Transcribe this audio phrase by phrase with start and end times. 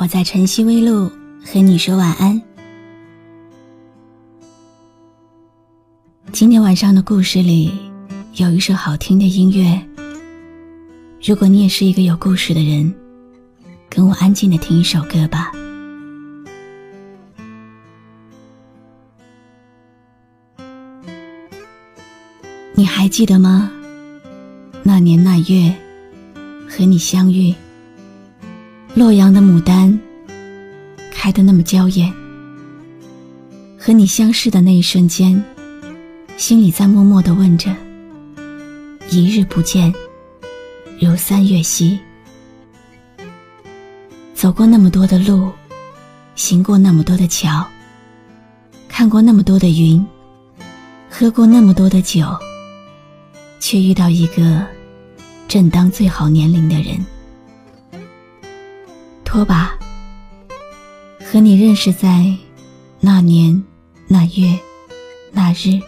[0.00, 1.10] 我在晨曦微露
[1.44, 2.40] 和你说晚安。
[6.30, 7.72] 今天晚上的故事里
[8.34, 9.82] 有一首好听的音乐。
[11.20, 12.94] 如果你也是一个有故事的人，
[13.90, 15.50] 跟我安静的听一首歌吧。
[22.72, 23.68] 你还记得吗？
[24.84, 25.74] 那年那月，
[26.68, 27.52] 和你相遇。
[28.98, 29.96] 洛阳的牡丹
[31.12, 32.12] 开得那么娇艳，
[33.78, 35.40] 和你相视的那一瞬间，
[36.36, 37.72] 心里在默默的问着：
[39.08, 39.94] 一日不见，
[40.98, 41.96] 如三月兮。
[44.34, 45.48] 走过那么多的路，
[46.34, 47.64] 行过那么多的桥，
[48.88, 50.04] 看过那么多的云，
[51.08, 52.26] 喝过那么多的酒，
[53.60, 54.66] 却遇到一个
[55.46, 56.98] 正当最好年龄的人。
[59.28, 59.78] 托吧，
[61.20, 62.34] 和你认识在
[62.98, 63.62] 那年
[64.06, 64.58] 那月
[65.32, 65.78] 那日，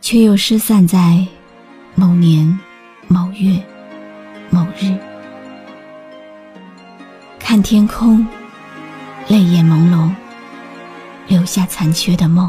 [0.00, 1.26] 却又失散在
[1.96, 2.46] 某年
[3.08, 3.60] 某月
[4.50, 4.96] 某日。
[7.40, 8.24] 看天空，
[9.26, 10.14] 泪眼朦胧，
[11.26, 12.48] 留下残缺的梦。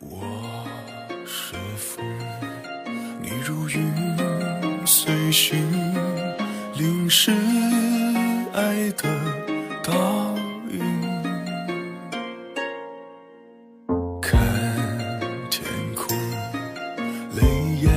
[0.00, 0.66] 我
[1.24, 2.04] 是风，
[3.22, 3.88] 你如云
[4.84, 5.56] 随行，
[6.76, 7.32] 淋湿。
[8.54, 9.02] 爱的
[9.82, 9.92] 倒
[10.70, 10.78] 影，
[14.22, 14.40] 看
[15.50, 15.64] 天
[15.96, 16.16] 空，
[17.34, 17.42] 泪
[17.82, 17.90] 眼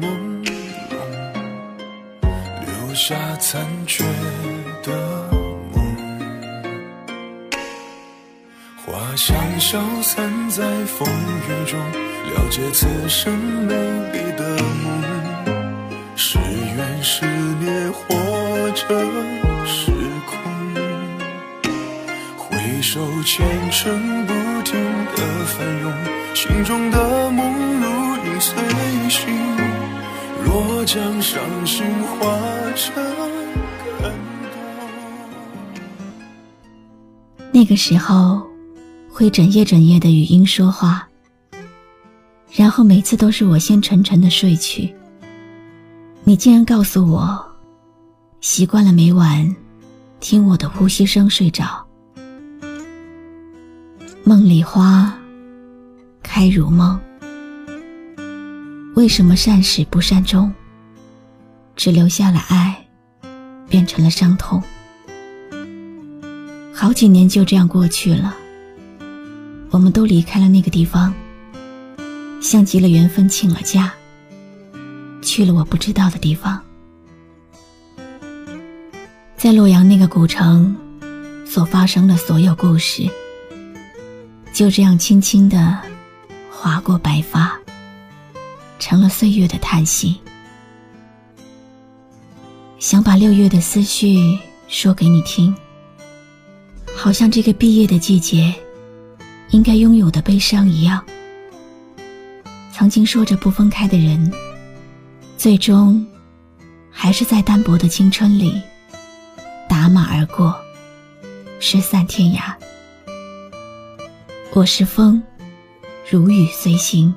[0.00, 0.04] 朦
[0.42, 0.50] 胧，
[2.66, 4.02] 留下残缺
[4.82, 5.30] 的
[5.72, 5.86] 梦。
[8.84, 13.72] 花香消散在风雨中，了解此生美
[14.12, 15.00] 丽的梦，
[16.16, 18.16] 是缘是孽或
[18.72, 19.27] 者。
[22.90, 24.32] 手虔诚不
[24.62, 24.82] 停
[25.14, 25.92] 的翻涌，
[26.34, 27.86] 心中的梦如
[28.24, 28.56] 影随
[29.10, 29.28] 形。
[30.42, 32.26] 若将伤心化
[32.74, 33.04] 成。
[37.52, 38.42] 那个时候，
[39.10, 41.06] 会整夜整夜的语音说话，
[42.50, 44.90] 然后每次都是我先沉沉的睡去。
[46.24, 47.38] 你竟然告诉我，
[48.40, 49.54] 习惯了每晚
[50.20, 51.86] 听我的呼吸声睡着。
[54.28, 55.18] 梦里花
[56.22, 57.00] 开如梦，
[58.94, 60.52] 为什么善始不善终？
[61.74, 62.76] 只留下了爱，
[63.70, 64.62] 变成了伤痛。
[66.74, 68.36] 好几年就这样过去了，
[69.70, 71.14] 我们都离开了那个地方，
[72.42, 73.90] 像极了缘分，请了假，
[75.22, 76.62] 去了我不知道的地方。
[79.38, 80.76] 在洛阳那个古城，
[81.46, 83.10] 所发生的所有故事。
[84.58, 85.78] 就这样轻轻地
[86.50, 87.56] 划过白发，
[88.80, 90.20] 成了岁月的叹息。
[92.80, 94.36] 想把六月的思绪
[94.66, 95.54] 说给你听，
[96.92, 98.52] 好像这个毕业的季节
[99.50, 101.04] 应该拥有的悲伤一样。
[102.72, 104.28] 曾经说着不分开的人，
[105.36, 106.04] 最终
[106.90, 108.60] 还是在单薄的青春里
[109.68, 110.52] 打马而过，
[111.60, 112.52] 失散天涯。
[114.58, 115.22] 我是风，
[116.10, 117.14] 如雨随行，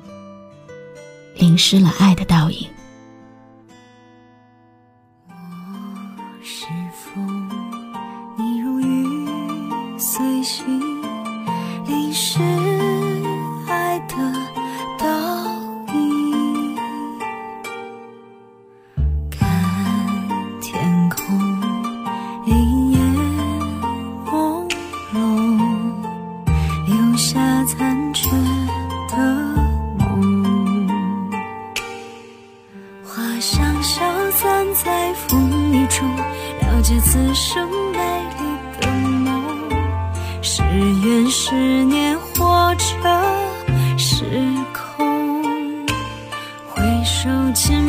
[1.34, 2.68] 淋湿了爱的倒影。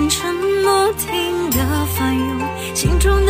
[0.03, 2.39] 前尘，不停的翻涌，
[2.75, 3.22] 心中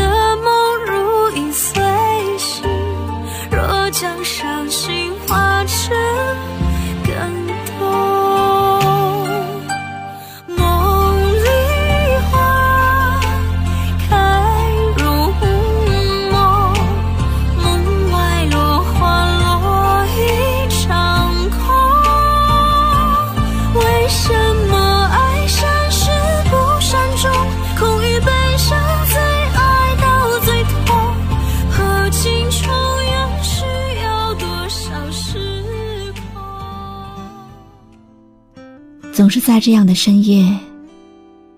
[39.46, 40.58] 在这样的深夜，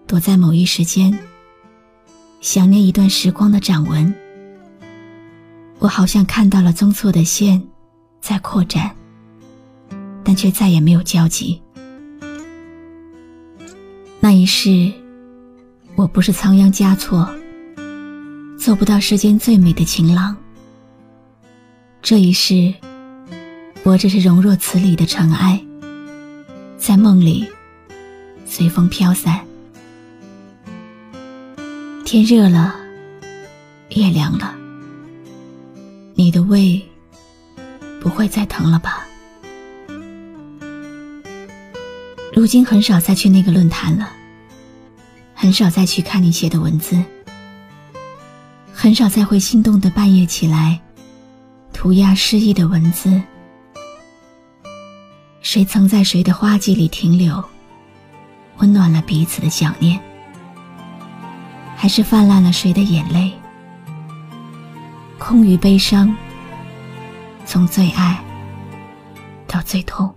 [0.07, 1.15] 躲在某一时间，
[2.41, 4.11] 想念一段时光的掌纹。
[5.77, 7.61] 我好像看到了宗错的线，
[8.19, 8.89] 在扩展，
[10.23, 11.61] 但却再也没有交集。
[14.19, 14.91] 那一世，
[15.93, 17.29] 我不是仓央嘉措，
[18.57, 20.35] 做不到世间最美的情郎。
[22.01, 22.73] 这一世，
[23.83, 25.63] 我只是容若此里的尘埃，
[26.79, 27.47] 在梦里
[28.57, 29.46] 随风飘散。
[32.06, 32.74] 天热了，
[33.90, 34.56] 夜凉了，
[36.13, 36.81] 你的胃
[38.00, 39.06] 不会再疼了吧？
[42.34, 44.10] 如今很少再去那个论坛了，
[45.34, 46.96] 很少再去看你写的文字，
[48.72, 50.80] 很少再会心动的半夜起来，
[51.74, 53.22] 涂鸦诗意的文字。
[55.42, 57.44] 谁曾在谁的花季里停留，
[58.57, 60.00] 温暖了彼此的想念？
[61.75, 63.34] 还是泛滥了谁的眼泪？
[65.18, 66.16] 空余悲伤，
[67.46, 68.18] 从最爱
[69.48, 70.13] 到最痛。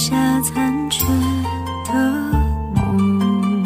[0.00, 1.04] 下残缺
[1.84, 1.92] 的
[2.72, 3.64] 梦。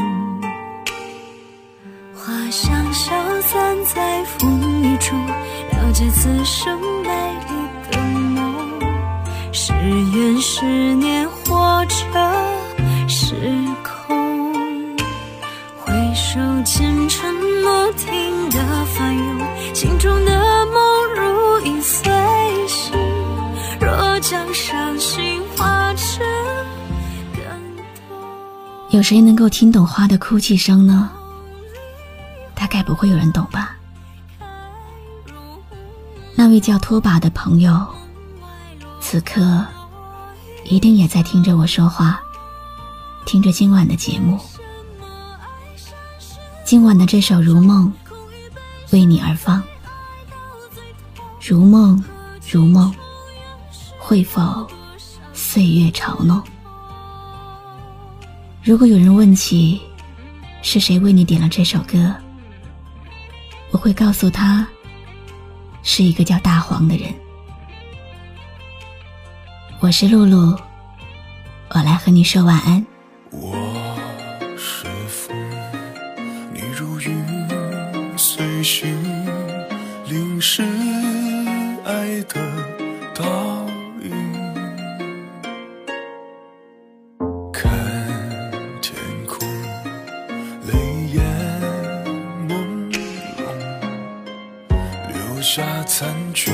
[2.15, 3.13] 花香消
[3.43, 7.11] 散在风雨中了解此生美
[7.51, 7.53] 丽
[7.91, 8.81] 的梦。
[9.53, 10.92] 是缘是
[28.93, 31.11] 有谁能够听懂花的哭泣声呢？
[32.55, 33.75] 大概不会有人懂吧。
[36.35, 37.87] 那位叫拖把的朋友，
[39.01, 39.65] 此刻
[40.67, 42.21] 一定也在听着我说话，
[43.25, 44.39] 听着今晚的节目。
[46.63, 47.91] 今晚的这首《如梦》
[48.93, 49.63] 为你而放。
[51.41, 52.05] 如梦，
[52.51, 52.95] 如梦，
[53.99, 54.69] 会否
[55.33, 56.43] 岁月嘲弄？
[58.65, 59.81] 如果有人问起
[60.63, 62.15] 是谁为你点了这首歌，
[63.73, 64.65] 我会告诉他。
[65.83, 67.13] 是一个叫大黄的人。
[69.81, 70.57] 我是露露，
[71.71, 72.87] 我来和你说晚安。
[73.33, 73.53] 我
[74.57, 75.37] 是风，
[76.55, 77.21] 你如云
[78.17, 78.87] 随行，
[80.07, 80.63] 淋湿
[95.55, 95.85] 下。
[95.85, 96.51] 残缺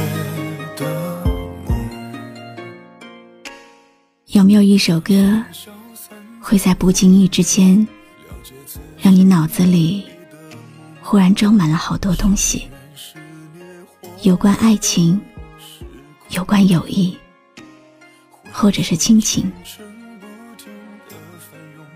[0.77, 1.23] 的
[1.65, 1.79] 梦。
[4.27, 5.41] 有没有一首歌，
[6.41, 7.87] 会在不经意之间，
[8.99, 10.05] 让你脑子里
[11.01, 12.67] 忽然装满了好多东西？
[14.23, 15.21] 有关爱情，
[16.31, 17.17] 有关友谊，
[18.51, 19.49] 或者是亲情。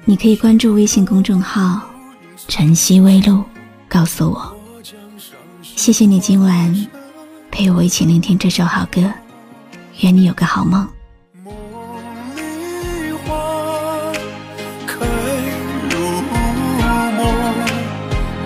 [0.04, 1.80] 你可以关注微信公众号
[2.47, 3.42] “晨曦微露”，
[3.90, 4.51] 告诉我。
[5.82, 6.86] 谢谢你今晚。
[7.50, 9.02] 陪我一起聆听这首好歌，
[9.98, 10.88] 愿你有个好梦。
[11.42, 11.52] 梦
[12.36, 13.34] 里花
[14.86, 14.94] 开
[15.90, 15.98] 如
[16.30, 16.38] 梦，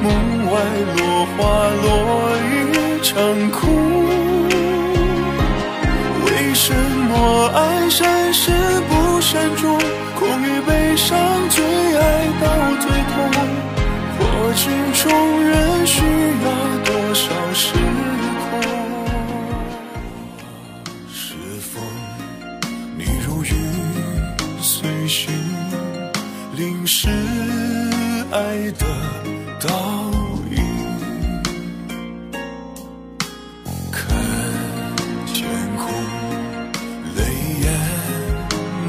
[0.03, 0.11] 梦
[0.47, 0.53] 外
[0.97, 1.37] 落花
[1.83, 1.85] 落
[2.41, 3.13] 一场
[3.51, 3.69] 空。
[6.25, 8.51] 为什么爱闪失
[8.89, 9.79] 不闪中，
[10.19, 11.19] 空与悲伤
[11.51, 11.63] 最
[11.99, 12.49] 爱到
[12.81, 13.15] 最痛，
[14.17, 14.25] 破
[14.55, 15.45] 镜重
[28.37, 28.85] 爱的
[29.61, 29.71] 倒
[30.51, 30.61] 影
[33.91, 34.15] 看
[35.27, 35.89] 天空
[37.17, 37.21] 泪
[37.63, 37.67] 眼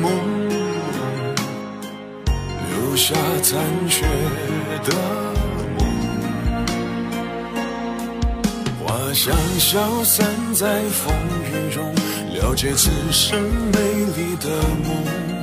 [0.01, 0.06] 朦
[0.50, 0.54] 胧
[2.68, 3.48] 留下残
[3.88, 4.06] 缺
[4.84, 4.94] 的
[5.77, 5.80] 梦。
[8.84, 11.96] 花香消散在风雨中
[12.34, 13.80] 了解此生美
[14.18, 14.50] 丽的
[14.84, 15.37] 梦。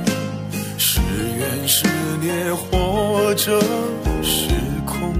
[1.45, 1.85] 是缘是
[2.21, 3.59] 孽，或者
[4.23, 4.49] 是
[4.85, 5.13] 空，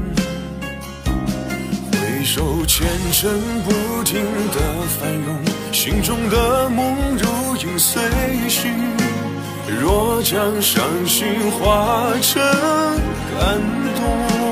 [1.92, 2.66] 回首。
[2.66, 4.60] 前尘不停的
[5.00, 5.40] 翻涌，
[5.72, 8.02] 心中的梦如影随
[8.50, 8.74] 形。
[9.82, 13.62] 若将伤心化成感
[13.96, 14.45] 动，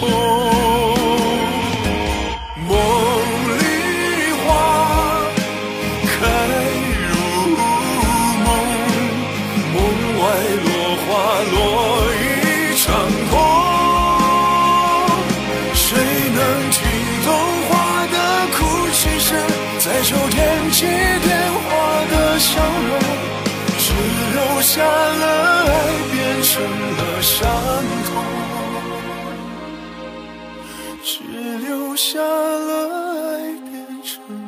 [0.00, 0.08] 空？
[2.66, 2.68] 梦
[3.58, 3.60] 里
[4.42, 4.44] 花
[6.06, 6.10] 开
[7.08, 7.12] 如
[8.44, 8.48] 梦，
[9.74, 9.76] 梦
[10.18, 10.22] 外
[10.64, 10.68] 落
[11.02, 11.06] 花
[11.52, 11.54] 落
[12.12, 12.16] 一
[12.78, 12.84] 场
[13.30, 13.32] 空。
[15.74, 15.84] 谁
[16.34, 16.38] 能
[16.70, 16.78] 听
[17.24, 17.28] 懂
[17.68, 17.70] 花
[18.06, 18.16] 的
[18.56, 18.58] 哭
[18.92, 19.28] 泣声，
[19.78, 20.38] 在秋天
[20.70, 21.28] 祭奠
[21.64, 21.68] 花
[22.10, 22.48] 的笑
[22.88, 22.90] 容？
[23.78, 23.84] 只
[24.32, 25.24] 留下了
[25.66, 25.68] 爱
[26.12, 26.50] 变成
[26.96, 27.46] 了伤。
[32.02, 32.88] 下了
[33.36, 34.39] 爱变成